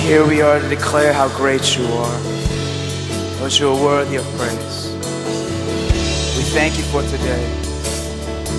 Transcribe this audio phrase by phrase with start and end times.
[0.00, 2.20] Here we are to declare how great you are.
[3.40, 4.92] Lord, you are worthy of praise.
[6.36, 7.44] We thank you for today.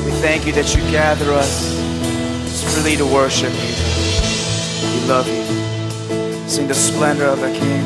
[0.06, 1.74] We thank you that you gather us
[2.74, 3.76] freely to worship you.
[4.92, 5.44] We love you.
[6.48, 7.84] Sing the splendor of the King.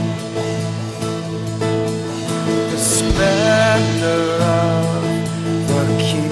[2.70, 5.04] The splendor of
[5.70, 6.32] the King.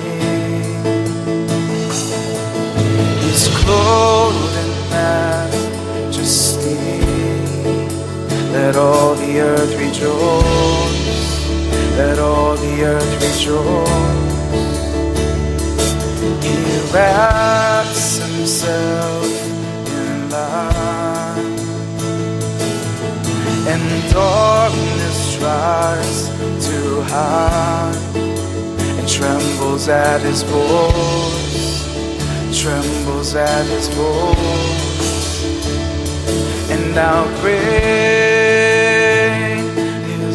[3.21, 4.50] He's clothed
[8.51, 11.47] Let all the earth rejoice.
[11.97, 14.31] Let all the earth rejoice.
[16.43, 16.57] He
[16.93, 19.25] wraps himself
[19.87, 21.45] in light,
[23.71, 26.29] and darkness tries
[26.67, 27.95] to hide,
[28.99, 31.85] and trembles at his voice,
[32.61, 35.45] trembles at his voice,
[36.69, 38.20] and how great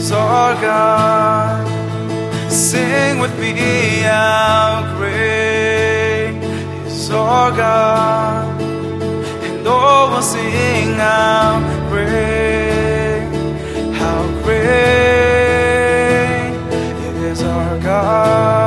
[0.07, 1.67] is our God.
[2.49, 3.53] Sing with me,
[4.03, 6.39] how great
[6.87, 8.61] is our God.
[9.47, 11.59] And all will sing, how
[11.91, 13.27] great,
[14.00, 14.87] how great
[17.31, 18.66] is our God.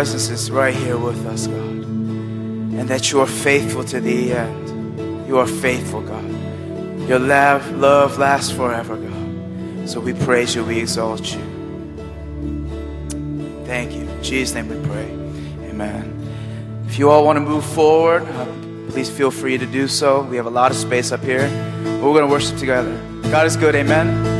[0.00, 1.58] Presence is right here with us, God.
[1.58, 5.28] And that you are faithful to the end.
[5.28, 6.24] You are faithful, God.
[7.06, 9.86] Your love, love lasts forever, God.
[9.86, 11.42] So we praise you, we exalt you.
[13.66, 14.08] Thank you.
[14.08, 15.10] In Jesus' name we pray.
[15.68, 16.84] Amen.
[16.86, 18.46] If you all want to move forward, uh,
[18.92, 20.22] please feel free to do so.
[20.22, 21.46] We have a lot of space up here.
[22.00, 22.98] We're going to worship together.
[23.24, 23.74] God is good.
[23.74, 24.39] Amen.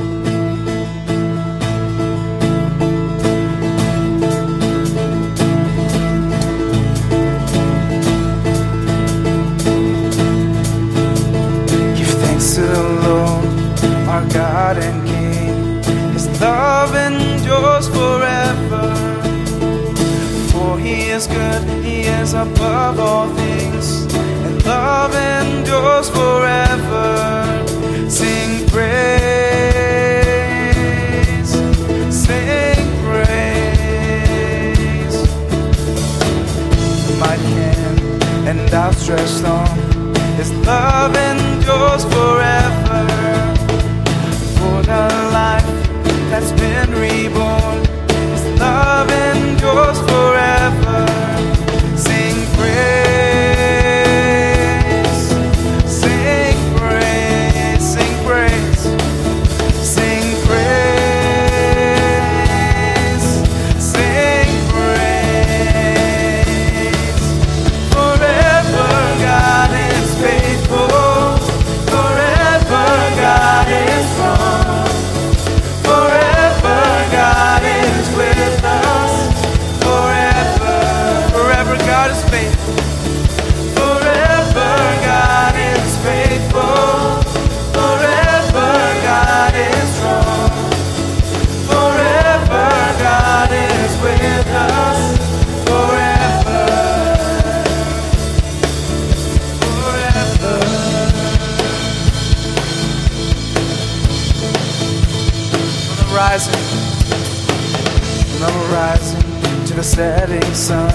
[109.81, 110.93] The setting sun,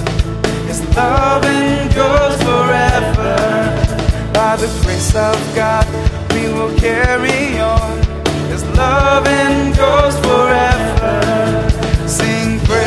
[0.68, 3.36] His love endures forever.
[4.32, 5.88] By the grace of God,
[6.34, 7.98] we will carry on.
[8.52, 11.20] His love endures forever.
[12.08, 12.86] Sing praise,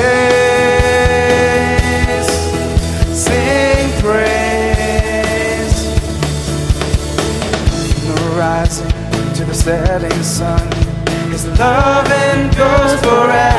[3.26, 5.78] sing praise
[8.06, 8.92] the rising
[9.34, 10.64] to the setting sun.
[11.32, 13.57] His love endures forever.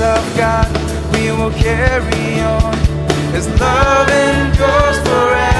[0.00, 0.68] Of God,
[1.12, 2.72] we will carry on.
[3.34, 5.57] His love endures forever.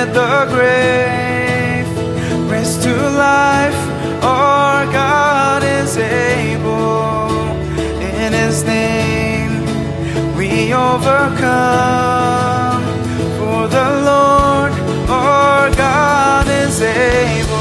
[0.00, 1.88] Let the grave.
[2.50, 3.80] Raised to life
[4.24, 7.28] our God is able.
[8.00, 9.52] In his name
[10.38, 11.20] we overcome.
[13.38, 14.72] For the Lord
[15.10, 17.58] our God is able.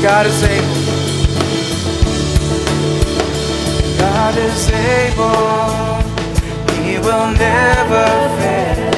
[0.00, 0.67] God is able.
[4.44, 6.02] is able,
[6.82, 8.06] He will never
[8.38, 8.92] fail.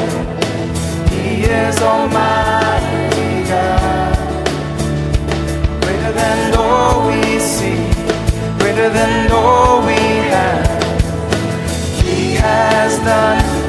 [1.11, 4.17] He is Almighty God,
[5.83, 7.81] greater than all we see,
[8.59, 10.01] greater than all we
[10.35, 10.83] have.
[12.05, 13.60] He has done.